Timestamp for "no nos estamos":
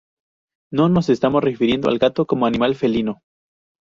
0.73-1.43